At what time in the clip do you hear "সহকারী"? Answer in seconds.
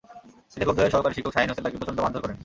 0.93-1.15